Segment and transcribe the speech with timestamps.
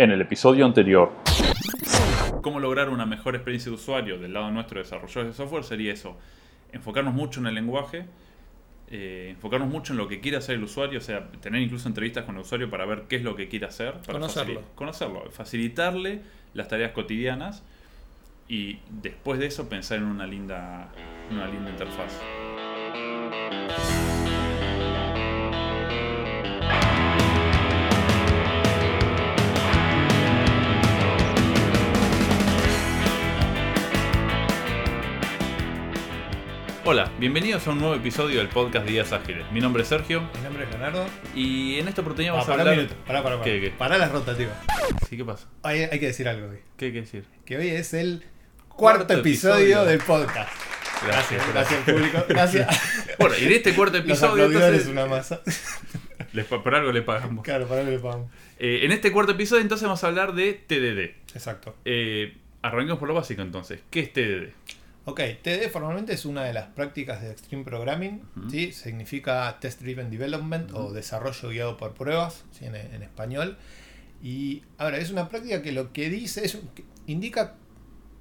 [0.00, 1.12] En el episodio anterior,
[2.40, 5.92] cómo lograr una mejor experiencia de usuario del lado nuestro de desarrolladores de software sería
[5.92, 6.16] eso,
[6.72, 8.06] enfocarnos mucho en el lenguaje,
[8.88, 12.24] eh, enfocarnos mucho en lo que quiere hacer el usuario, o sea, tener incluso entrevistas
[12.24, 14.60] con el usuario para ver qué es lo que quiere hacer, para Conocerlo.
[14.62, 16.22] facili- conocerlo, facilitarle
[16.54, 17.62] las tareas cotidianas
[18.48, 20.88] y después de eso pensar en una linda,
[21.28, 22.18] en una linda interfaz.
[36.92, 39.46] Hola, bienvenidos a un nuevo episodio del podcast Días Ágiles.
[39.52, 41.06] Mi nombre es Sergio Mi nombre es Leonardo.
[41.36, 42.84] y en esta oportunidad Ah, vamos a pará un hablar...
[42.84, 43.04] minuto.
[43.06, 43.44] Pará, pará, pará.
[43.44, 43.70] ¿Qué, qué?
[43.70, 44.56] Pará las rotativas.
[45.08, 45.46] Sí, ¿qué pasa?
[45.62, 46.58] Hay, hay que decir algo hoy.
[46.76, 47.24] ¿Qué hay que decir?
[47.44, 48.24] Que hoy es el
[48.66, 49.84] Cuarto cuarto, episodio, episodio.
[49.84, 50.50] del podcast.
[51.06, 52.24] Gracias, Gracias, público.
[52.28, 53.16] Gracias.
[53.20, 55.40] Bueno, y en este cuarto Los episodio, aplaudidores entonces, una masa.
[56.32, 57.44] les pa- por algo le pagamos.
[57.44, 58.30] Claro, para que le pagamos.
[58.58, 61.34] Eh, en este cuarto episodio, entonces, vamos a hablar de TDD.
[61.36, 61.76] Exacto.
[61.84, 63.80] Eh, arranquemos por lo básico, entonces.
[63.90, 64.52] ¿Qué es TDD?
[65.10, 68.22] Ok, TD formalmente es una de las prácticas de Extreme Programming.
[68.50, 68.72] ¿sí?
[68.72, 72.64] significa Test Driven Development o desarrollo guiado por pruebas ¿sí?
[72.66, 73.56] en, en español.
[74.22, 77.54] Y ahora, es una práctica que lo que dice es que indica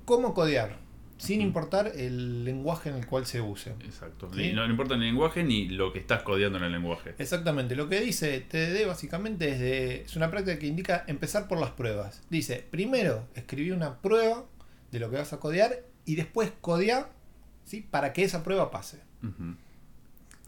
[0.06, 0.78] cómo codear,
[1.18, 3.72] sin importar el lenguaje en el cual se use.
[3.84, 4.30] Exacto.
[4.34, 4.40] Sí.
[4.42, 7.14] Ni- no, no importa el lenguaje ni lo que estás codeando en el lenguaje.
[7.18, 11.60] Exactamente, lo que dice TDD básicamente es, de, es una práctica que indica empezar por
[11.60, 12.22] las pruebas.
[12.30, 14.46] Dice, primero escribí una prueba
[14.92, 17.10] de lo que vas a codear y después codear
[17.66, 17.86] ¿sí?
[17.90, 19.00] para que esa prueba pase.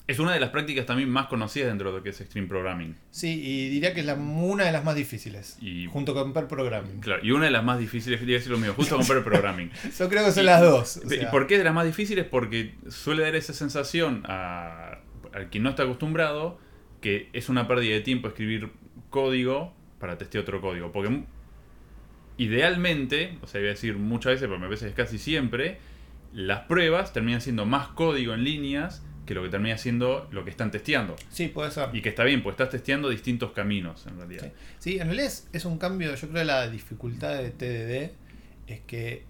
[0.07, 2.95] Es una de las prácticas también más conocidas dentro de lo que es Extreme Programming.
[3.11, 6.47] Sí, y diría que es la- una de las más difíciles, Y- junto con Pair
[6.47, 6.99] Programming.
[6.99, 9.69] Claro, y una de las más difíciles, quería decir lo mío, justo con Pair Programming.
[9.99, 10.97] Yo creo que son Y- las dos.
[10.97, 12.25] o ¿Y por qué de las más difíciles?
[12.25, 14.97] Porque suele dar esa sensación a,
[15.33, 16.59] al quien no está acostumbrado
[16.99, 18.69] que es una pérdida de tiempo escribir
[19.09, 20.91] código para testear otro código.
[20.91, 21.23] Porque
[22.41, 25.77] idealmente, o sea, voy a decir muchas veces, pero me parece que es casi siempre,
[26.33, 30.49] las pruebas terminan siendo más código en líneas que lo que termina siendo lo que
[30.49, 31.15] están testeando.
[31.29, 31.89] Sí, puede ser.
[31.93, 34.45] Y que está bien, pues estás testeando distintos caminos en realidad.
[34.45, 34.51] Sí.
[34.79, 38.11] Sí, en realidad es, es un cambio, yo creo que la dificultad de TDD
[38.65, 39.23] es que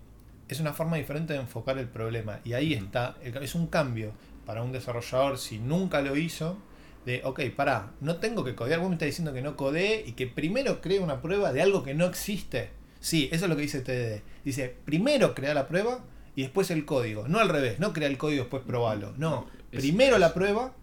[0.48, 2.40] es una forma diferente de enfocar el problema.
[2.46, 4.14] Y ahí está, el es un cambio
[4.46, 6.58] para un desarrollador si nunca lo hizo,
[7.06, 10.14] de, ok, pará, no tengo que codear, vos me estás diciendo que no codee y
[10.14, 12.70] que primero cree una prueba de algo que no existe.
[13.02, 14.22] Sí, eso es lo que dice TDD.
[14.46, 17.28] Dice, primero crea la prueba y después el código.
[17.28, 19.14] No al revés, no crea el código y después probalo.
[19.18, 20.74] No, Es- primero es- la prueba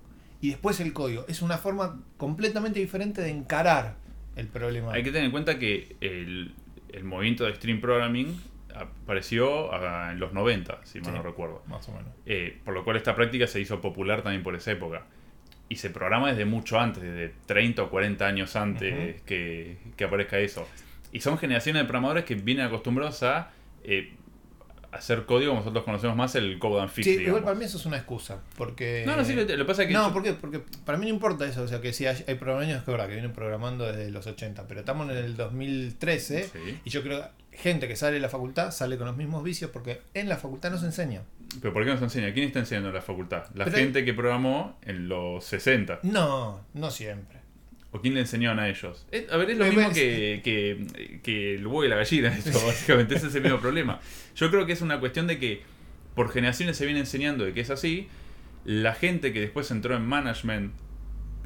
[0.42, 1.24] y después el código.
[1.28, 3.94] Es una forma completamente diferente de encarar
[4.36, 4.92] el problema.
[4.92, 6.54] Hay que tener en cuenta que el,
[6.92, 8.38] el movimiento de Extreme Programming
[8.74, 11.16] apareció ah, en los 90, si mal Sí.
[11.16, 11.62] no recuerdo.
[11.66, 12.12] Más o menos.
[12.26, 15.06] Eh, por lo cual esta práctica se hizo popular también por esa época.
[15.68, 20.38] Y se programa desde mucho antes, desde 30 o 40 años antes que, que aparezca
[20.38, 20.66] eso.
[21.12, 23.50] Y son generaciones de programadores que vienen acostumbrados a
[23.84, 24.14] eh,
[24.92, 27.04] hacer código, como nosotros conocemos más, el code and fix.
[27.04, 27.28] Sí, digamos.
[27.28, 28.40] igual para mí eso es una excusa.
[28.56, 29.04] Porque.
[29.06, 29.94] No, no, sí, lo que pasa es que...
[29.94, 30.32] No, yo- ¿por qué?
[30.32, 31.62] Porque para mí no importa eso.
[31.62, 34.66] O sea, que sí, hay, hay programadores que, verdad, que vienen programando desde los 80,
[34.66, 36.78] pero estamos en el 2013 Sí.
[36.84, 39.70] y yo creo que gente que sale de la facultad sale con los mismos vicios
[39.72, 41.22] porque en la facultad no se enseña.
[41.60, 42.32] Pero ¿por qué nos enseña?
[42.32, 43.44] ¿Quién está enseñando en la facultad?
[43.54, 46.00] La Pero- gente que programó en los 60.
[46.04, 47.37] No, no siempre.
[47.90, 49.06] ¿O quién le enseñaron a ellos?
[49.12, 51.96] Eh, a ver, es lo Me mismo parece- que, que, que el huevo y la
[51.96, 53.14] gallina, esto, básicamente.
[53.14, 54.00] Ese es el mismo problema.
[54.36, 55.62] Yo creo que es una cuestión de que
[56.14, 58.08] por generaciones se viene enseñando de que es así.
[58.64, 60.72] La gente que después entró en management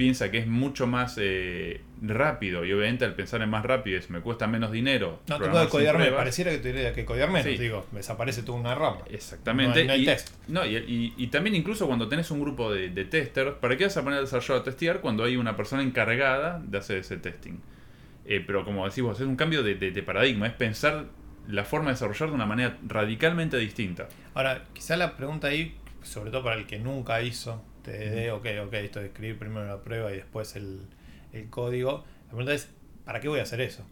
[0.02, 2.64] piensa que es mucho más eh, rápido.
[2.64, 5.20] Y obviamente al pensar en más rápido es me cuesta menos dinero.
[5.28, 6.00] No tengo que codearme.
[6.04, 6.18] pruebas".
[6.18, 7.46] Pareciera que tuviera que codear menos.
[7.46, 7.56] Sí.
[7.58, 8.98] Digo, desaparece toda una rama.
[9.10, 9.80] Exactamente.
[9.82, 10.30] No no hay y, test.
[10.48, 13.84] no, y, y- y también incluso cuando tenés un grupo de, de testers, ¿para qué
[13.84, 17.16] vas a poner al desarrollador a testear cuando hay una persona encargada de hacer ese
[17.18, 17.58] testing?
[18.26, 21.06] Eh, pero como decís vos, es un cambio de, de- de paradigma, es pensar
[21.48, 24.08] la forma de desarrollar de una manera radicalmente distinta.
[24.34, 28.72] Ahora, quizá la pregunta ahí, sobre todo para el que nunca hizo TDD, ok, ok,
[28.74, 30.80] esto de escribir primero la prueba y después el,
[31.32, 32.70] el código, la pregunta es,
[33.04, 33.86] ¿para qué voy a hacer eso?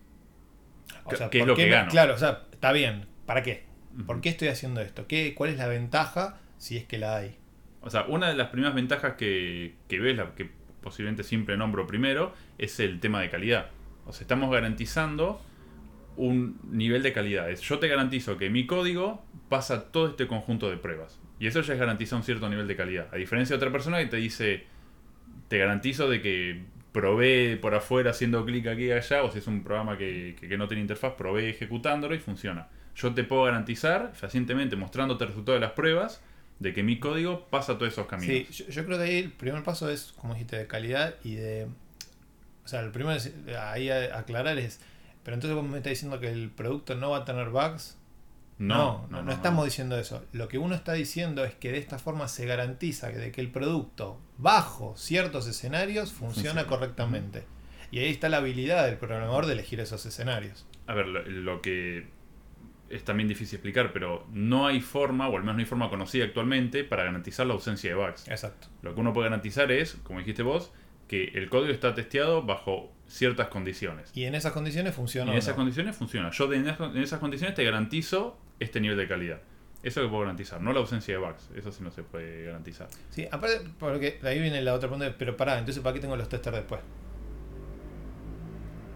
[1.09, 1.91] ¿Qué- qué es ¿por lo que me- gano?
[1.91, 3.65] Claro, o sea, está bien, ¿para qué?
[4.07, 5.07] ¿Por qué estoy haciendo esto?
[5.09, 7.37] ¿Qué, ¿Cuál es la ventaja si es que la hay?
[7.83, 10.49] O sea, una de las primeras ventajas que, que ves, la que
[10.81, 13.71] posiblemente siempre nombro primero, es el tema de calidad.
[14.07, 15.43] O sea, estamos garantizando
[16.17, 17.49] un nivel de calidad.
[17.51, 21.19] Yo te garantizo que mi código pasa todo este conjunto de pruebas.
[21.41, 23.09] Y eso ya es garantizar un cierto nivel de calidad.
[23.13, 24.65] A diferencia de otra persona que te dice,
[25.49, 29.47] te garantizo de que probé por afuera haciendo clic aquí y allá, o si es
[29.49, 32.69] un programa que, que- no tiene interfaz, probé ejecutándolo y funciona.
[32.95, 36.23] Yo te puedo garantizar, fehacientemente mostrándote el resultado de las pruebas,
[36.59, 38.47] de que mi código pasa todos esos caminos.
[38.51, 41.69] Sí, yo, creo que ahí el primer paso es, como dijiste, de calidad y de...
[42.65, 43.19] O sea, el primero
[43.61, 44.81] ahí aclarar es,
[45.25, 47.97] Pero entonces vos me estás diciendo que el producto no va a tener bugs.
[48.61, 50.23] No, no, no, estamos diciendo eso.
[50.33, 53.51] Lo que uno está diciendo es que de esta forma se garantiza de que el
[53.51, 57.45] producto, bajo ciertos escenarios, funciona correctamente.
[57.91, 60.67] Y ahí está la habilidad del programador de elegir esos escenarios.
[60.87, 62.07] A ver, lo, lo que
[62.91, 66.25] es también difícil explicar, pero no hay forma, o al menos no hay forma conocida
[66.25, 68.29] actualmente, para garantizar la ausencia de bugs.
[68.29, 68.69] Exacto.
[68.83, 70.71] Lo que uno puede garantizar es, como dijiste vos,
[71.09, 74.11] que el código está testeado bajo ciertas condiciones.
[74.15, 75.33] Y en esas condiciones Y funciona.
[75.33, 75.57] en esas no.
[75.57, 76.31] condiciones funciona.
[76.31, 76.67] Yo en
[76.99, 79.41] esas condiciones te garantizo este nivel de calidad.
[79.83, 81.49] Eso que puedo garantizar, no la ausencia de bugs.
[81.57, 82.89] Eso sí no se puede garantizar.
[83.11, 86.17] Sí, aparte, porque de ahí viene la otra pregunta, pero pará, entonces ¿para qué tengo
[86.17, 86.81] los testers después?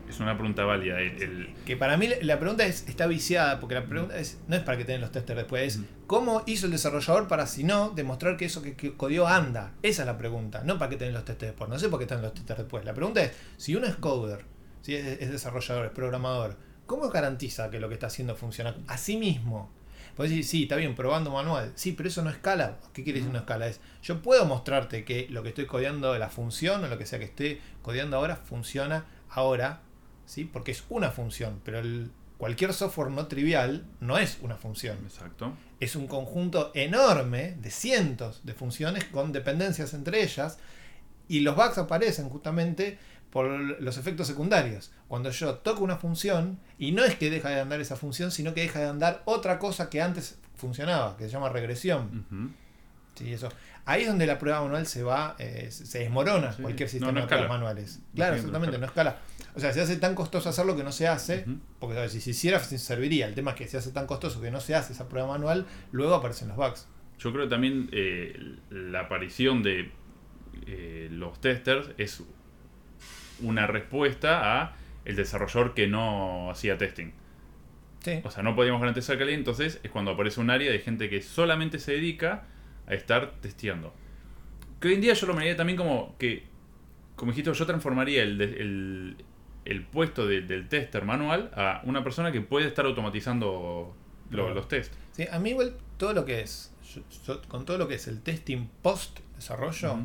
[0.08, 1.00] Es una pregunta válida.
[1.00, 4.55] El, el- Que para mí la pregunta es, está viciada, porque la pregunta es, no
[4.55, 7.90] es para que tengan los testers después, es cómo hizo el desarrollador para, si no,
[7.90, 9.72] demostrar que eso que, que codió anda.
[9.82, 11.70] Esa es la pregunta, no para qué tener los testers después.
[11.70, 12.84] No sé por qué están los testers después.
[12.84, 14.44] La pregunta es, si uno es coder,
[14.82, 16.56] si es, es desarrollador, es programador,
[16.87, 19.71] ¿cómo garantiza que lo que está haciendo funciona a sí mismo?
[20.17, 21.73] Puedes decir, sí, está bien, probando manual.
[21.75, 22.79] Sí, pero eso no escala.
[22.93, 23.67] ¿Qué quiere decir no escala?
[23.67, 27.19] Es, yo puedo mostrarte que lo que estoy codeando, la función o lo que sea
[27.19, 29.81] que esté codeando ahora, funciona ahora,
[30.25, 30.45] ¿sí?
[30.45, 34.99] Porque es una función, pero el- cualquier software no trivial no es una función.
[35.05, 35.53] exacto.
[35.81, 40.59] Es un conjunto enorme de cientos de funciones con dependencias entre ellas
[41.27, 42.99] y los bugs aparecen justamente
[43.35, 43.47] por
[43.83, 44.93] los efectos secundarios.
[45.09, 48.55] Cuando yo toco una función y no es que deja de andar esa función, sino
[48.55, 52.55] que deja de andar otra cosa que antes funcionaba, que se llama regresión.
[53.17, 53.49] Sí, eso.
[53.87, 56.63] Ahí es donde la prueba manual se va, eh, se desmorona Sí.
[56.63, 58.01] cualquier sistema no de pruebas manuales.
[58.15, 59.19] Claro, exactamente, no escala.
[59.57, 61.45] O sea, se hace tan costoso hacerlo que no se hace,
[61.81, 62.13] porque ¿sabes?
[62.13, 63.27] si se hiciera serviría.
[63.27, 65.67] El tema es que se hace tan costoso que no se hace esa prueba manual,
[65.91, 66.87] luego aparecen los bugs.
[67.19, 68.37] Yo creo que también eh,
[68.71, 69.91] la aparición de
[70.67, 72.23] eh, los testers es
[73.41, 77.13] una respuesta a el desarrollador que no hacía testing.
[78.01, 78.21] Sí.
[78.25, 81.23] O sea, no podíamos garantizar calidad, entonces es cuando aparece un área de gente que
[81.23, 82.45] solamente se dedica
[82.87, 83.95] a estar testeando.
[84.81, 86.45] Que hoy en día yo lo miraría también como que,
[87.17, 89.17] como dijiste, yo transformaría el, el,
[89.65, 93.97] el puesto de- del tester manual a una persona que puede estar automatizando
[94.31, 94.95] lo- los tests.
[95.13, 98.07] Sí, a mí igual todo lo que es, yo- yo- con todo lo que es
[98.09, 99.97] el testing post desarrollo,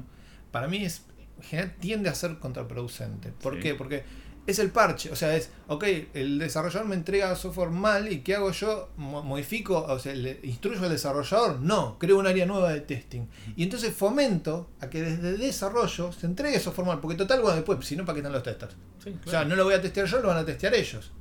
[0.51, 1.05] para mí es,
[1.39, 3.31] en general tiende a ser contraproducente.
[3.31, 3.59] ¿Por Sí.
[3.61, 3.75] qué?
[3.75, 4.03] Porque
[4.47, 5.83] es el parche, o sea, es, ok,
[6.15, 8.89] el desarrollador me entrega software mal y ¿qué hago yo?
[8.97, 9.77] Mo- ¿Modifico?
[9.83, 11.59] O sea, ¿le instruyo al desarrollador?
[11.59, 13.27] No, creo un área nueva de testing.
[13.55, 17.85] Y entonces fomento a que desde desarrollo se entregue software mal, porque total, bueno, después,
[17.85, 18.75] si no, ¿para qué están los testers?
[19.03, 21.11] Sí, O sea, no lo voy a testear yo, lo van a testear ellos.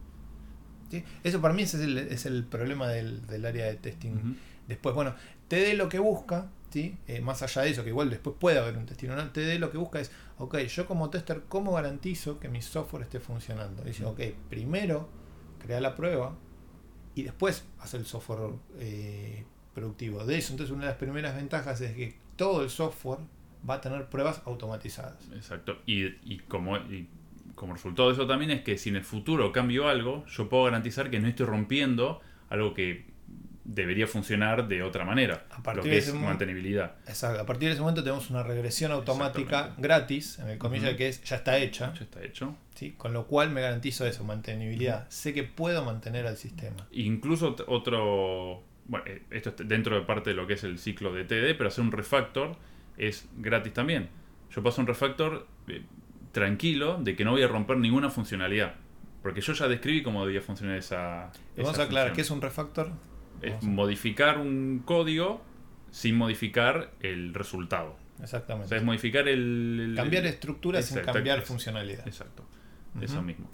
[0.91, 1.05] ¿Sí?
[1.23, 4.37] Eso para mí ese es el, es el problema del, del área de testing.
[4.69, 5.15] Después, bueno,
[5.49, 6.97] TD lo que busca, ¿sí?
[7.07, 9.31] Eh, más allá de eso, que igual después puede haber un testing, ¿no?
[9.31, 13.21] TD lo que busca es, ok, yo como tester, ¿cómo garantizo que mi software esté
[13.21, 13.83] funcionando?
[13.83, 15.09] Dice, ok, primero
[15.59, 16.37] crea la prueba
[17.15, 19.45] y después hace el software eh,
[19.75, 20.25] productivo.
[20.25, 23.21] De eso, entonces una de las primeras ventajas es que todo el software
[23.69, 25.29] va a tener pruebas automatizadas.
[25.33, 25.79] Exacto.
[25.87, 27.09] Y, y como, y
[27.55, 30.65] como resultado de eso también es que si en el futuro cambio algo, yo puedo
[30.65, 33.07] garantizar que no estoy rompiendo algo que
[33.71, 35.45] debería funcionar de otra manera.
[35.51, 36.97] A partir lo de que ese es momento- mantenibilidad.
[37.07, 37.41] Exacto.
[37.43, 40.97] A partir de ese momento tenemos una regresión automática gratis, en el comillas Ujú.
[40.97, 42.57] que es ya está hecha, Ya está hecho.
[42.75, 42.95] ¿sí?
[42.97, 45.07] con lo cual me garantizo eso, mantenibilidad.
[45.11, 46.87] Sé que puedo mantener al sistema.
[46.93, 48.63] Incluso ot- otro.
[48.87, 51.55] Bueno, eh, esto es dentro de parte de lo que es el ciclo de TD,
[51.55, 52.57] pero hacer un refactor
[52.97, 54.09] es gratis también.
[54.51, 55.83] Yo paso un refactor eh,
[56.33, 58.75] tranquilo de que no voy a romper ninguna funcionalidad.
[59.23, 61.31] Porque yo ya describí cómo debía funcionar esa.
[61.55, 62.15] Y vamos esa a aclarar función.
[62.15, 62.93] qué es un refactor.
[63.43, 65.41] Es modificar un código
[65.91, 67.97] sin modificar el resultado.
[68.19, 68.69] O Exactamente.
[68.69, 69.91] sea, es modificar el.
[69.91, 72.07] el- cambiar estructura sin cambiar funcionalidad.
[72.07, 72.45] Exacto.
[73.01, 73.49] Eso mismo.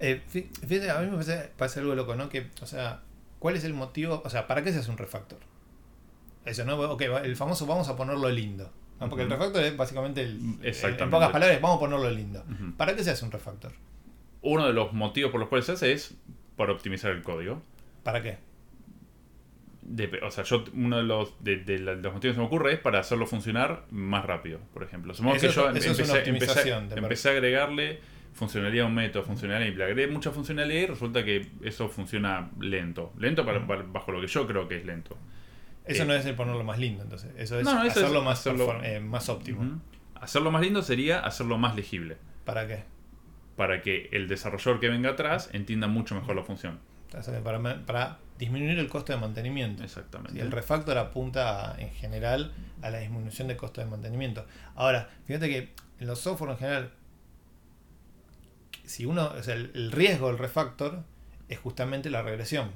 [0.00, 2.28] Eh, fí- fíjate, a mí me parece, parece algo loco, ¿no?
[2.28, 3.02] Que, o sea,
[3.38, 4.20] ¿cuál es el motivo?
[4.24, 5.38] O sea, ¿para qué se hace un refactor?
[6.44, 6.76] Eso, ¿no?
[6.78, 8.70] Ok, el famoso vamos a ponerlo lindo.
[9.00, 9.08] ¿no?
[9.08, 10.58] Porque el refactor es básicamente el.
[10.62, 11.04] Exactamente.
[11.04, 12.44] En pocas palabras, vamos a ponerlo lindo.
[12.76, 13.72] ¿Para qué se hace un refactor?
[14.42, 16.14] Uno de los motivos por los cuales se hace es
[16.56, 17.62] para optimizar el código.
[18.02, 18.38] ¿Para qué?
[20.22, 22.72] O sea, yo uno de los, de, de de los motivos que se me ocurre
[22.74, 25.14] es para hacerlo funcionar más rápido, por ejemplo.
[25.14, 28.00] Supongamos Eso que yo empecé, una empecé- optimización, ¿te empecé a agregarle
[28.32, 32.50] funcionalidad a un método, funcionalidad y le agregué mucha funcionalidad y resulta que eso funciona
[32.60, 33.12] lento.
[33.18, 35.16] Lento para- bajo lo que yo creo que es lento.
[35.86, 37.30] Eso Eh, no es el ponerlo más lindo, entonces.
[37.38, 39.80] Eso es No, no, eso hacerlo, es más, hacerlo- eh, más óptimo.
[40.16, 42.82] Hacerlo más lindo sería hacerlo más legible, ¿Para qué?
[43.56, 46.80] para que el desarrollador que venga atrás entienda mucho mejor la función.
[47.86, 49.82] Para disminuir el costo de mantenimiento.
[49.84, 50.36] Exactamente.
[50.38, 52.52] Y el refactor apunta a- en general
[52.82, 54.44] a la disminución de costo de mantenimiento.
[54.74, 56.90] Ahora, fíjate que en los software en general,
[58.84, 61.02] si uno, o sea, el, el riesgo del refactor
[61.48, 62.70] es justamente la regresión.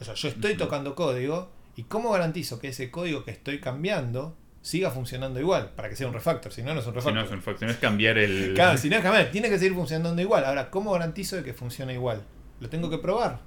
[0.00, 4.36] O sea, yo estoy tocando código y cómo garantizo que ese código que estoy cambiando
[4.62, 7.14] siga funcionando igual para que sea un refactor, si no, no es un Si refactor.
[7.14, 8.52] no es un factor, no es cambiar el.
[8.54, 10.44] Claro, si no es cambiar, tiene que seguir funcionando igual.
[10.44, 12.22] Ahora, ¿cómo garantizo de que funcione igual?
[12.60, 13.40] Lo tengo que probar.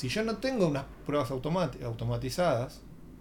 [0.00, 2.80] Si yo no tengo unas pruebas automati- automatizadas,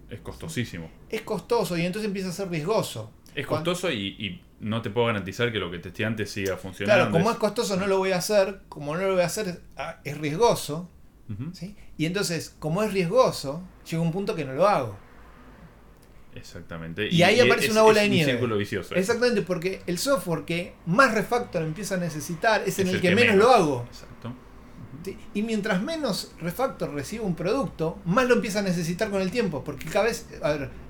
[0.09, 0.89] Es costosísimo.
[1.09, 3.12] es costoso y entonces empieza a ser riesgoso.
[3.36, 6.98] Es costoso y, y no te puedo garantizar que lo que testé antes siga funcionando.
[7.03, 9.62] Claro, como es costoso no lo voy a hacer, como no lo voy a hacer
[9.75, 10.89] ah, es riesgoso,
[11.29, 11.50] Ujú.
[11.53, 11.75] ¿sí?
[11.98, 14.95] Y entonces, como es riesgoso, llega un punto que no lo hago.
[16.33, 17.09] Exactamente.
[17.13, 18.31] Y ahí aparece una bola de un nieve.
[18.31, 18.95] círculo vicioso.
[18.95, 23.36] Exactamente, porque el software que más refactor empieza a necesitar es en el, que, menos,
[23.36, 23.86] lo hago.
[23.89, 24.33] Exacto.
[25.34, 29.63] Y mientras menos refactor recibe un producto, más lo empieza a necesitar con el tiempo,
[29.63, 30.27] porque cada vez,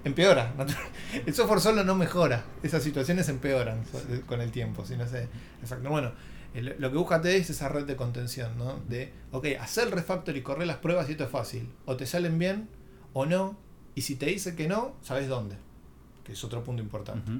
[0.03, 0.53] empeora.
[1.25, 5.27] El software solo no mejora, esas situaciones empeoran so- con el tiempo, si no sé.
[5.61, 5.89] Refactor.
[5.91, 6.11] Bueno,
[6.53, 8.79] lo que busca es esa red de contención, ¿no?
[8.87, 11.69] De, ok, hacer el refactor y correr las pruebas y esto es fácil.
[11.85, 12.69] O te salen bien
[13.13, 13.57] o no,
[13.95, 15.57] y si te dice que no, sabes dónde,
[16.23, 17.31] que es otro punto importante.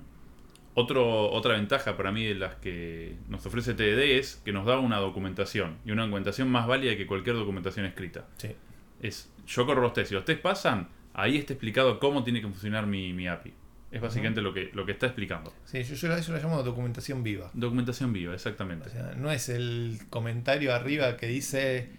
[0.76, 4.80] Otro, otra ventaja para mí de las que nos ofrece TDD es que nos da
[4.80, 8.26] una documentación y una documentación más válida que cualquier documentación escrita.
[8.38, 8.56] Sí.
[9.02, 12.48] Es, yo corro los test, si los test pasan, ahí está explicado cómo tiene que
[12.48, 13.54] funcionar mi, mi API.
[13.92, 15.52] Es básicamente lo, que, lo que está explicando.
[15.66, 17.50] Sí, yo, yo eso lo llamo documentación viva.
[17.54, 18.88] Documentación viva, exactamente.
[18.88, 21.90] O sea, no es el comentario arriba que dice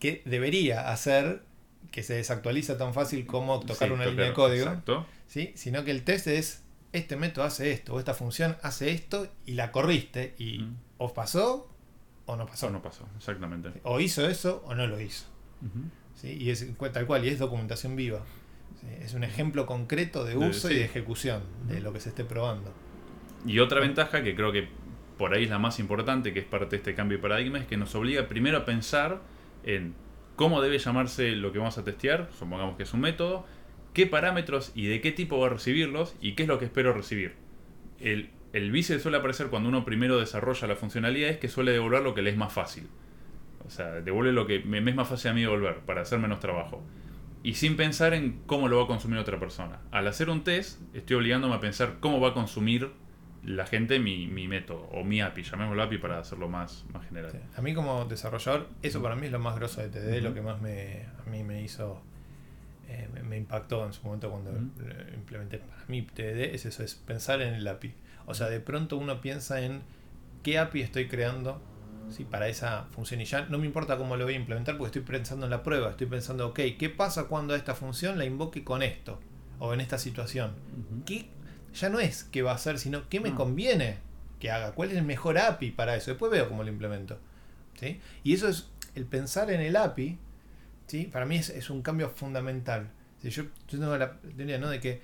[0.00, 1.42] que debería hacer
[1.92, 5.06] que se desactualiza tan fácil como tocar Sí, una tocar, línea de código, Exacto.
[5.28, 5.52] ¿sí?
[5.54, 9.52] sino que el test es este método hace esto o esta función hace esto y
[9.52, 10.76] la corriste y Mm.
[10.98, 11.68] o pasó
[12.26, 12.66] o no pasó.
[12.66, 13.70] Eso no pasó, exactamente.
[13.84, 15.26] O hizo eso o no lo hizo.
[16.14, 16.36] ¿sí?
[16.40, 18.20] Y es tal cual, y es documentación viva.
[18.80, 18.86] ¿sí?
[19.02, 22.24] Es un ejemplo concreto de De- uso y de ejecución de lo que se esté
[22.24, 22.72] probando.
[23.46, 24.68] Y otra ventaja que creo que
[25.16, 27.66] por ahí es la más importante, que es parte de este cambio de paradigma, es
[27.66, 29.20] que nos obliga primero a pensar
[29.64, 29.94] en
[30.36, 33.44] cómo debe llamarse lo que vamos a testear, supongamos que es un método,
[33.98, 36.92] qué parámetros y de qué tipo va a recibirlos y qué es lo que espero
[36.92, 37.34] recibir.
[37.98, 42.02] El, el vice suele aparecer cuando uno primero desarrolla la funcionalidad, es que suele devolver
[42.02, 42.86] lo que le es más fácil.
[43.66, 46.20] O sea, devuelve lo que me, me es más fácil a mí devolver para hacer
[46.20, 46.80] menos trabajo.
[47.42, 49.80] Y sin pensar en cómo lo va a consumir otra persona.
[49.90, 52.92] Al hacer un test, estoy obligándome a pensar cómo va a consumir
[53.42, 57.32] la gente mi, mi método o mi API, llamémoslo API para hacerlo más, más general.
[57.32, 57.38] Sí.
[57.56, 60.40] A mí como desarrollador, eso para mí es lo más grosso de TD, lo que
[60.40, 62.00] más me, a mí me hizo,
[62.88, 64.58] eh, me, me impactó en su momento cuando lo
[65.14, 65.58] implementé.
[65.58, 67.94] Para mí TD es eso, es pensar en el API.
[68.26, 69.82] O sea, de pronto uno piensa en
[70.42, 71.60] qué API estoy creando
[72.10, 72.24] ¿sí?
[72.24, 75.02] para esa función y ya no me importa cómo lo voy a implementar porque estoy
[75.02, 78.82] pensando en la prueba, estoy pensando, ok, ¿qué pasa cuando esta función la invoque con
[78.82, 79.20] esto?
[79.58, 80.52] O en esta situación.
[81.04, 81.28] ¿Qué,
[81.74, 83.98] ya no es qué va a hacer, sino qué me conviene
[84.38, 86.10] que haga, cuál es el mejor API para eso.
[86.10, 87.18] Después veo cómo lo implemento.
[87.78, 88.00] ¿sí?
[88.22, 90.18] Y eso es el pensar en el API,
[90.88, 91.04] ¿sí?
[91.04, 92.90] para mí es, es un cambio fundamental.
[93.22, 94.68] Si yo, yo tengo la teoría ¿no?
[94.68, 95.00] de que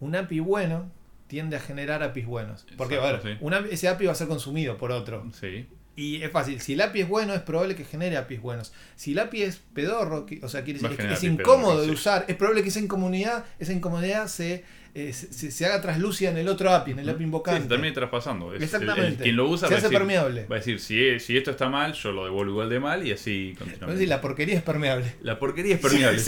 [0.00, 0.90] un API bueno
[1.26, 2.66] tiende a generar APIs buenos.
[2.76, 3.36] Porque a ver, Exacto, sí.
[3.40, 5.26] un API- ese API va a ser consumido por otro.
[5.32, 8.72] Sí, Y es fácil, si el API es bueno, es probable que genere APIs buenos.
[8.96, 11.92] Si el API es pedorro, o sea, quiere decir que es incómodo de sí.
[11.94, 14.64] usar, es probable que esa incomodidad, esa incomodidad se,
[14.96, 17.62] eh, se, haga traslúcida en el otro API, en el API Sí, invocante.
[17.62, 18.54] se termina traspasando.
[18.54, 19.08] Es Exactamente.
[19.08, 20.46] el- quien lo usa se va a hace decir, permeable.
[20.46, 23.10] va a decir si, si esto está mal, yo lo devuelvo igual de mal y
[23.10, 23.92] así continuamente.
[23.94, 25.12] decir, la porquería es permeable.
[25.22, 26.20] La porquería es permeable,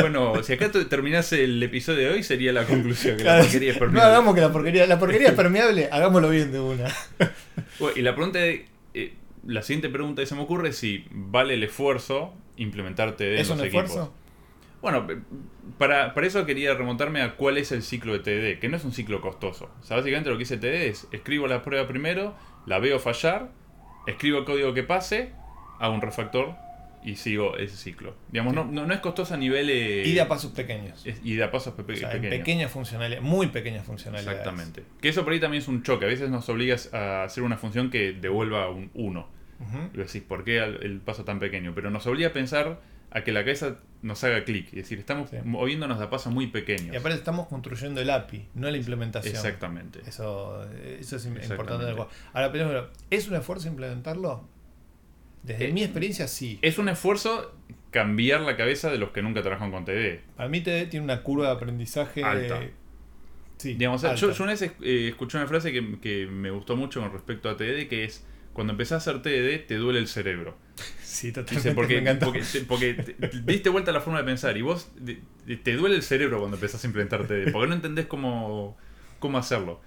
[0.00, 3.76] bueno, si acá terminase el episodio de hoy, sería la conclusión, que la porquería es
[3.76, 4.10] no permeable.
[4.10, 6.84] hagamos que la porquería, la porquería es permeable, hagámoslo bien de una.
[7.78, 9.12] Bueno, y la pregunta de- eh,
[9.46, 13.38] la siguiente pregunta que se me ocurre es si vale el esfuerzo implementar TD en
[13.40, 13.84] ¿Es los un equipos.
[13.84, 14.14] esfuerzo?
[14.92, 15.06] Bueno,
[15.78, 18.84] para, para eso quería remontarme a cuál es el ciclo de TD, que no es
[18.84, 19.70] un ciclo costoso.
[19.80, 22.34] O sea, básicamente lo que dice TD es, escribo la prueba primero,
[22.66, 23.50] la veo fallar,
[24.06, 25.32] escribo el código que pase,
[25.80, 26.54] hago un refactor
[27.04, 28.14] y sigo ese ciclo.
[28.30, 29.68] Digamos, no, no, no es costoso a nivel...
[29.70, 31.04] eh, Y de a pasos pequeños.
[31.04, 32.36] es- y de a pasos pe- O sea, pequeños.
[32.38, 34.38] pequeñas funcionalidades, muy pequeñas funcionalidades.
[34.40, 34.84] Exactamente.
[35.00, 36.04] Que eso por ahí también es un choque.
[36.04, 39.28] A veces nos obligas a hacer una función que devuelva un 1.
[39.60, 39.78] Ujú.
[39.94, 41.72] Y decís, ¿por qué el paso tan pequeño?
[41.74, 44.66] Pero nos obliga a pensar a que la cabeza nos haga clic.
[44.68, 45.36] Es decir, estamos Sí.
[45.44, 46.94] moviéndonos a pasos muy pequeños.
[46.94, 49.34] Y aparte estamos construyendo el API, no la implementación.
[49.34, 50.00] Exactamente.
[50.06, 51.86] Eso, eso es importante.
[52.32, 54.48] Ahora, primero, ¿es un esfuerzo implementarlo?
[55.42, 56.58] Desde Eh, mi experiencia, sí.
[56.62, 57.54] Es un esfuerzo
[57.90, 60.20] cambiar la cabeza de los que nunca trabajan con TD.
[60.36, 62.60] Para mí TD tiene una curva de aprendizaje Alta.
[63.58, 64.16] Sí, Digamos, alta.
[64.20, 67.56] yo una vez eh, escuché una frase que, que me gustó mucho con respecto a
[67.56, 68.22] TD, que es,
[68.52, 70.58] cuando empezás a hacer TD, te duele el cerebro.
[71.02, 72.26] Sí, Dice, totalmente porque, me encantó.
[72.26, 74.90] porque, te- porque te- te diste vuelta a la forma de pensar y vos
[75.64, 78.76] te duele el cerebro cuando empezás a implementar TD, porque no entendés cómo,
[79.18, 79.80] cómo hacerlo.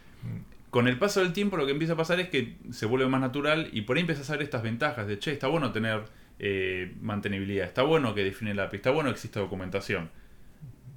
[0.72, 3.22] con el paso del tiempo lo que empieza a pasar es que se vuelve más
[3.22, 6.02] natural y por ahí empiezas a ver estas ventajas de, che, está bueno tener
[6.40, 10.10] eh, mantenibilidad, está bueno que define el API, está bueno que exista documentación.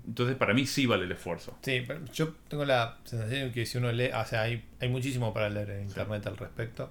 [0.07, 1.57] Entonces para mí sí vale el esfuerzo.
[1.63, 4.89] Sí, pero yo tengo la sensación de que si uno lee, o sea, hay, hay
[4.89, 6.91] muchísimo para leer en internet al respecto.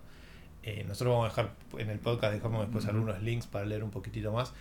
[0.63, 3.91] Eh, nosotros vamos a dejar en el podcast, dejamos después algunos links para leer un
[3.91, 4.53] poquitito más.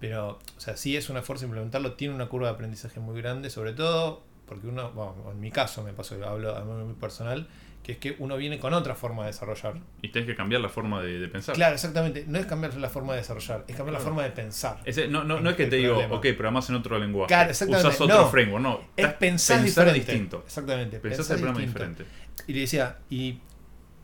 [0.00, 3.50] Pero, o sea, sí es un esfuerzo implementarlo, tiene una curva de aprendizaje muy grande,
[3.50, 7.48] sobre todo porque uno, bueno, en mi caso me pasó, hablo a mí muy personal,
[7.82, 9.74] que es que uno viene con otra forma de desarrollar.
[10.00, 11.54] Y tenés que cambiar la forma de, de pensar.
[11.56, 14.78] Claro, exactamente, no es cambiar la forma de desarrollar, es cambiar la forma de pensar.
[14.84, 16.14] Ese- no, no, no es que te digo, problema.
[16.14, 17.26] ok, programás en otro lenguaje.
[17.28, 17.88] Claro, exactamente.
[17.88, 18.28] Usás otro No.
[18.30, 18.80] framework, no.
[18.96, 19.98] Es pensar, pensar diferente.
[20.12, 20.42] distinto.
[20.46, 22.04] Exactamente, Pensás pensar el programa diferente.
[22.46, 23.40] Y le decía, y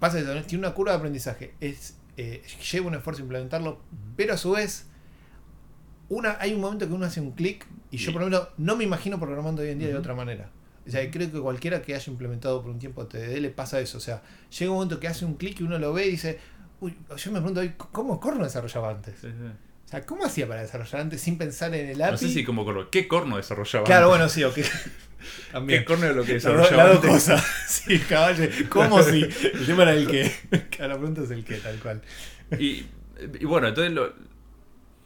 [0.04, 0.42] pasa ¿no?
[0.42, 3.80] tiene una curva de aprendizaje, es eh, lleva un esfuerzo implementarlo,
[4.16, 4.86] pero a su vez,
[6.08, 8.76] una, hay un momento que uno hace un clic, y yo por lo menos no
[8.76, 10.50] me imagino programando hoy en día de otra manera.
[10.86, 13.96] O sea, creo que cualquiera que haya implementado por un tiempo TDD le pasa eso.
[13.96, 14.22] O sea,
[14.58, 16.38] llega un momento que hace un clic y uno lo ve y dice,
[16.80, 19.14] uy, yo me pregunto, hoy, ¿cómo corno desarrollaba antes?
[19.18, 19.50] Sí, sí.
[19.84, 22.12] O sea, ¿cómo hacía para desarrollar antes sin pensar en el API?
[22.12, 22.88] No sé si como corno.
[22.90, 23.84] ¿Qué corno desarrollaba?
[23.84, 24.34] Claro, antes?
[24.36, 25.66] bueno, sí, ok.
[25.68, 27.10] ¿Qué corno es lo que desarrollaba dos antes?
[27.10, 27.44] cosas.
[27.68, 28.48] Sí, caballo.
[28.68, 29.22] ¿Cómo si?
[29.22, 30.30] El tema era el que.
[30.78, 32.02] La pregunta es el que, tal cual.
[32.58, 32.86] Y,
[33.40, 34.12] y bueno, entonces lo-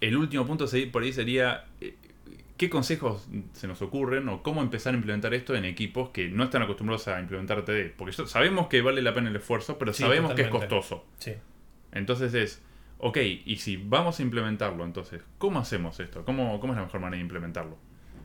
[0.00, 1.94] el último punto por ahí sería eh,
[2.56, 6.44] qué consejos se nos ocurren o cómo empezar a implementar esto en equipos que no
[6.44, 7.92] están acostumbrados a implementar TD.
[7.96, 11.04] Porque sabemos que vale la pena el esfuerzo, pero Sí, sabemos que es costoso.
[11.18, 11.32] Sí.
[11.92, 12.62] Entonces es,
[12.98, 16.24] ok, y si vamos a implementarlo, entonces, ¿cómo hacemos esto?
[16.24, 17.76] ¿Cómo, cómo es la mejor manera de implementarlo?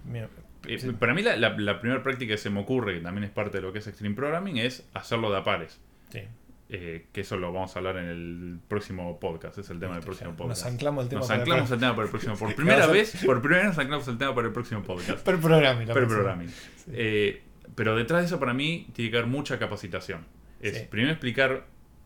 [0.06, 0.30] Mira,
[0.68, 0.92] Eh, sí.
[0.94, 3.58] Para mí la, la- la primera práctica que se me ocurre, que también es parte
[3.58, 5.80] de lo que es Extreme Programming, es hacerlo de a pares.
[6.10, 6.22] Sí.
[6.70, 10.03] Eh, que eso lo vamos a hablar en el próximo podcast, es el tema del
[10.03, 10.63] próximo podcast.
[10.63, 12.88] Nos anclamos el tema Nos para el anclamos al tema para el próximo Por primera
[12.88, 15.20] vez, por primera vez nos anclamos el tema para el próximo podcast.
[15.25, 15.88] Per programming.
[15.88, 16.50] Per programming.
[16.94, 17.44] Eh,
[17.75, 20.25] pero detrás de eso para mí tiene que haber mucha capacitación.
[20.62, 20.88] Es Sí.
[20.89, 21.65] primero explicar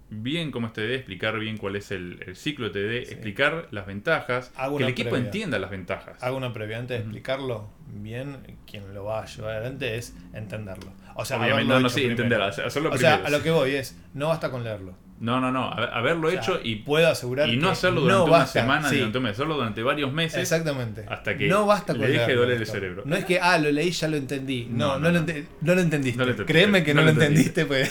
[0.09, 3.13] bien cómo es TD, explicar bien cuál es el, el ciclo de TD, Sí.
[3.13, 5.25] explicar las ventajas, Hago que el equipo previa.
[5.25, 6.21] entienda las ventajas.
[6.23, 6.77] Hago una previa.
[6.79, 8.37] Antes de explicarlo bien,
[8.69, 10.91] quien lo va a llevar adelante es entenderlo.
[11.15, 12.23] O sea, Obviamente, no, no, sí, primero.
[12.23, 14.95] entender, hacerlo O sea, a lo que voy es, no basta con leerlo.
[15.19, 18.19] No, no, no, haber- haberlo O sea, hecho y, puedo asegurar y no hacerlo no
[18.19, 18.97] durante una semana sí.
[18.97, 20.39] durante un mes, hacerlo durante varios meses.
[20.39, 21.05] Exactamente.
[21.09, 23.01] hasta que no basta le con deje de leerlo doler el cerebro.
[23.03, 24.67] No es que, ah, lo leí, ya lo entendí.
[24.69, 25.19] No, No, no, no, lo, no.
[25.21, 26.21] ente- no lo entendiste.
[26.21, 26.45] Entendiste.
[26.53, 27.89] Créeme que no, lo lo entendiste, pues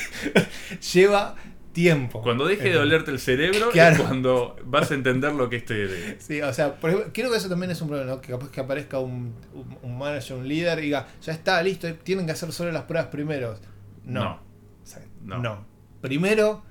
[0.94, 1.34] lleva
[1.76, 2.22] tiempo.
[2.22, 3.96] Cuando deje de Eh, dolerte el cerebro Claro.
[3.96, 6.16] es cuando vas a entender lo que es TD.
[6.18, 8.20] Sí, o sea, por ejemplo, creo que eso también es un problema, ¿no?
[8.20, 11.92] Que capaz que aparezca un, un, un manager, un líder y diga, ya está, listo,
[11.96, 13.58] tienen que hacer solo las pruebas primero.
[14.04, 14.24] No.
[14.24, 14.30] No.
[14.82, 15.38] O sea, No.
[15.38, 15.66] no.
[16.00, 16.62] Primero,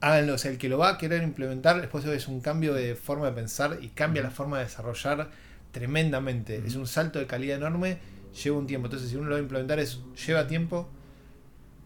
[0.00, 0.34] háganlo.
[0.34, 3.26] O sea, el que lo va a querer implementar, después es un cambio de forma
[3.26, 5.30] de pensar y cambia la forma de desarrollar
[5.70, 6.60] tremendamente.
[6.66, 7.98] Es un salto de calidad enorme,
[8.42, 8.86] lleva un tiempo.
[8.88, 10.88] Entonces, si uno lo va a implementar, es, lleva tiempo,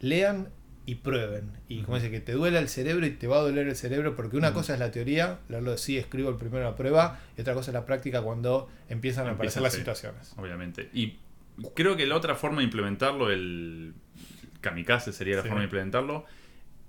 [0.01, 0.49] lean
[0.87, 1.51] y prueben.
[1.69, 4.15] Y como dice, que te duela el cerebro y te va a doler el cerebro,
[4.15, 7.55] porque una cosa es la teoría, de sí, escribo el primero la prueba, y otra
[7.55, 10.33] cosa es la práctica cuando empiezan a aparecer las situaciones.
[10.37, 10.89] Obviamente.
[10.95, 11.19] Y
[11.75, 13.95] creo que la otra forma de implementarlo, el
[14.61, 15.49] kamikaze sería la Sí.
[15.49, 16.25] forma de implementarlo,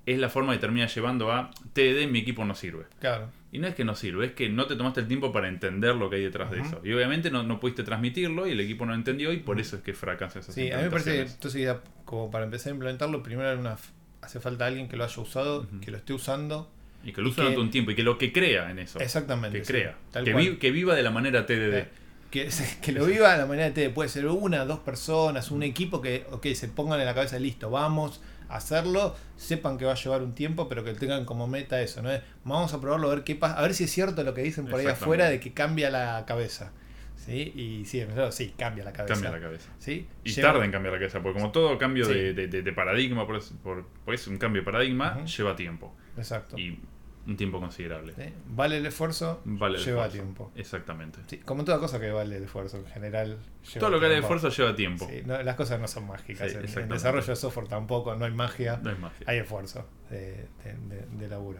[0.07, 2.85] es la forma que termina llevando a TD mi equipo no sirve.
[2.99, 3.29] Claro.
[3.51, 5.95] Y no es que no sirve, es que no te tomaste el tiempo para entender
[5.95, 6.79] lo que hay detrás de eso.
[6.83, 9.81] Y obviamente no, no pudiste transmitirlo y el equipo no entendió y por eso es
[9.83, 13.21] que fracasa esas Sí, a mí me parece que entonces como para empezar a implementarlo,
[13.21, 13.77] primero una,
[14.21, 16.71] hace falta alguien que lo haya usado, que lo esté usando.
[17.03, 18.99] Y que lo use durante un tiempo y que lo que crea en eso.
[18.99, 19.59] Exactamente.
[19.59, 19.97] que sí, crea.
[20.13, 20.43] Que, cual.
[20.43, 21.73] vi- que viva de la manera TDD.
[21.73, 21.87] Eh,
[22.31, 22.49] que,
[22.81, 26.25] que lo viva de la manera de puede ser una, dos personas, un equipo que
[26.31, 30.33] ok, se pongan en la cabeza, listo, vamos hacerlo, sepan que va a llevar un
[30.33, 32.11] tiempo, pero que tengan como meta eso, ¿no?
[32.11, 34.41] Es, Vamos a probarlo a ver qué pasa, a ver si es cierto lo que
[34.41, 36.71] dicen por ahí afuera de que cambia la cabeza.
[37.15, 37.51] ¿Sí?
[37.55, 39.15] Y sí, sí, cambia la cabeza.
[39.15, 39.69] Cambia la cabeza.
[39.79, 40.07] ¿Sí?
[40.23, 42.13] Y Lleva- tarda en cambiar la cabeza, porque como todo cambio Sí.
[42.13, 45.93] de, de- paradigma, por, es- por- pues un cambio de paradigma, lleva tiempo.
[46.15, 46.57] Exacto.
[46.57, 46.79] Y
[47.27, 48.13] un tiempo considerable.
[48.15, 48.33] ¿Sí?
[48.47, 50.23] Vale el esfuerzo, Vale el lleva esfuerzo.
[50.23, 50.51] tiempo.
[50.55, 51.19] Exactamente.
[51.27, 53.37] Sí, como toda cosa que vale el esfuerzo en general.
[53.63, 54.33] lleva Todo lo que vale tiempo.
[54.35, 55.07] esfuerzo lleva tiempo.
[55.09, 56.41] Sí, no, las cosas no son mágicas.
[56.53, 56.93] En- exactamente.
[56.93, 59.25] desarrollo de software tampoco, no hay magia, No es magia.
[59.29, 61.59] hay esfuerzo de, de- de- de laburo.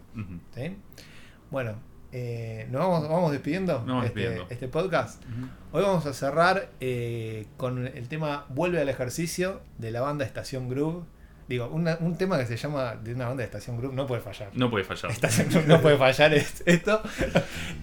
[1.52, 1.76] Bueno,
[2.12, 4.48] eh, nos vamos, vamos despidiendo, Nos este, despidiendo.
[4.54, 5.24] este podcast.
[5.72, 10.70] Hoy vamos a cerrar eh, con el tema Vuelve al ejercicio de la banda Estación
[10.70, 11.04] Groove.
[11.48, 14.22] Digo, una- un tema que se llama de una banda de Estación Groove no puede
[14.22, 14.50] fallar.
[14.54, 15.12] No puede fallar.
[15.12, 17.02] Estación Groove no puede fallar es- esto.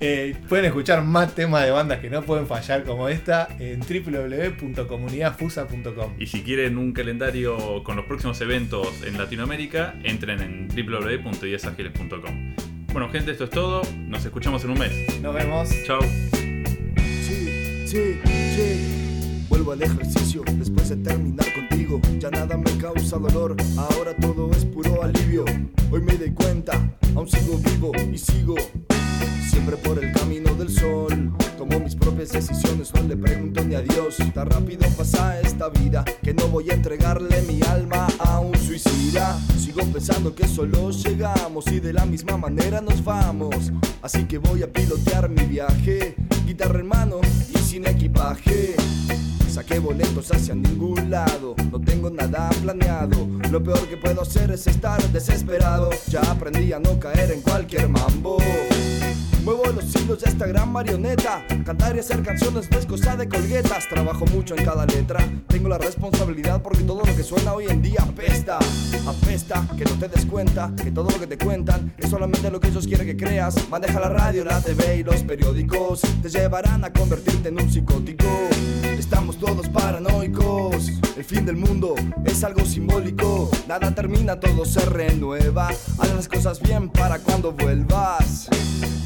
[0.01, 6.15] Eh, pueden escuchar más temas de bandas que no pueden fallar como esta en www.comunidadfusa.com.
[6.19, 12.55] Y si quieren un calendario con los próximos eventos en Latinoamérica, entren en www.diesagiles.com.
[12.93, 13.83] Bueno, gente, esto es todo.
[13.97, 15.21] Nos escuchamos en un mes.
[15.21, 15.71] Nos vemos.
[15.87, 16.01] Chao.
[16.03, 18.21] Sí, sí,
[18.57, 19.04] sí.
[19.55, 22.01] Vuelvo al ejercicio después de terminar contigo.
[22.19, 25.45] Ya nada me causa dolor, ahora todo es puro alivio.
[25.93, 26.73] Hoy me doy cuenta,
[27.15, 28.57] aún sigo vivo y sigo
[29.49, 31.33] siempre por el camino del sol.
[31.57, 33.85] Tomo mis propias decisiones, no le pregunto ni a.
[34.35, 39.39] Tan rápido pasa esta vida que no voy a entregarle mi alma a un suicida.
[39.57, 43.71] Sigo pensando que solo llegamos y de la misma manera nos vamos.
[44.03, 47.21] Así que voy a pilotear mi viaje, guitarra en mano
[47.55, 48.75] y sin equipaje.
[49.55, 53.29] Saqué boletos hacia ningún lado, no tengo nada planeado.
[53.53, 55.91] Lo peor que puedo hacer es estar desesperado.
[56.09, 58.39] Ya aprendí a no caer en cualquier mambo.
[59.45, 61.47] Muevo los hilos de esta gran marioneta.
[61.65, 63.89] Cantar y hacer canciones no es cosa de colguetas.
[63.89, 65.21] Trabajo mucho en cada letra.
[65.47, 68.59] Tengo la responsabilidad porque todo lo que suena hoy en día apesta.
[69.07, 72.59] Apesta, que no te des cuenta que todo lo que te cuentan es solamente lo
[72.59, 73.55] que ellos quieren que creas.
[73.71, 76.01] Maneja la radio, la TV y los periódicos.
[76.23, 78.27] Te llevarán a convertirte en un psicótico.
[78.99, 80.91] Estamos todos paranoicos.
[81.17, 83.51] El fin del mundo es algo simbólico.
[83.67, 85.69] Nada termina, todo se renueva.
[85.69, 88.49] Haz las cosas bien para cuando vuelvas.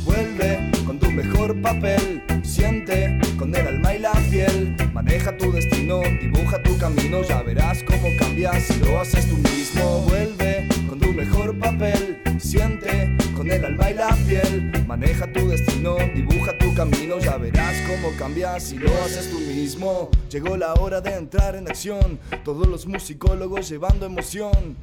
[0.05, 2.23] Vuelve con tu mejor papel.
[2.43, 4.77] Siente con el alma y la piel.
[4.93, 7.23] Maneja tu destino, dibuja tu camino.
[7.23, 10.03] Ya verás cómo cambias si lo haces tú mismo.
[10.03, 12.28] Vuelve con tu mejor papel.
[12.39, 14.85] Siente con el alma y la piel.
[14.87, 17.19] Maneja tu destino, dibuja tu camino.
[17.19, 20.09] Ya verás cómo cambias si lo haces tú mismo.
[20.31, 22.19] Llegó la hora de entrar en acción.
[22.45, 24.77] Todos los musicólogos llevando emoción.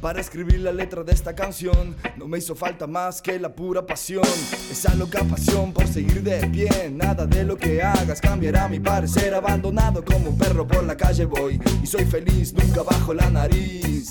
[0.00, 3.84] Para escribir la letra de esta canción no me hizo falta más que la pura
[3.84, 4.24] pasión
[4.70, 9.34] Esa loca pasión por seguir de pie Nada de lo que hagas cambiará mi parecer
[9.34, 14.08] Abandonado como un perro por la calle voy Y soy feliz nunca bajo la nariz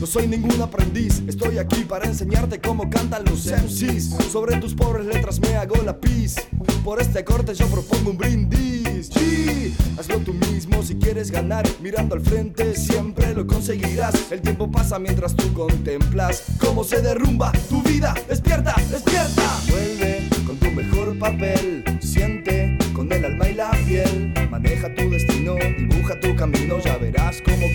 [0.00, 4.16] no soy ningún aprendiz, estoy aquí para enseñarte cómo cantan los MCs.
[4.32, 6.36] Sobre tus pobres letras me hago la pis.
[6.82, 9.10] Por este corte yo propongo un brindis.
[9.10, 11.68] G, hazlo tú mismo si quieres ganar.
[11.82, 14.32] Mirando al frente siempre lo conseguirás.
[14.32, 18.14] El tiempo pasa mientras tú contemplas cómo se derrumba tu vida.
[18.26, 19.60] Despierta, despierta.
[19.68, 21.84] Vuelve con tu mejor papel.
[22.00, 24.32] Siente con el alma y la piel.
[24.50, 26.78] Maneja tu destino, dibuja tu camino.
[26.78, 27.66] Ya verás cómo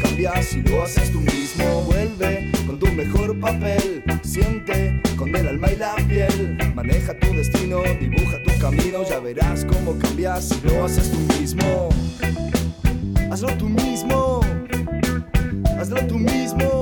[0.42, 1.82] si lo haces tú mismo.
[1.82, 4.04] Vuelve con tu mejor papel.
[4.24, 6.58] Siente con el alma y la piel.
[6.74, 9.04] Maneja tu destino, dibuja tu camino.
[9.08, 11.90] Ya verás cómo cambias si lo haces tú mismo.
[13.30, 14.40] Hazlo tú mismo.
[15.78, 16.75] Hazlo tú mismo.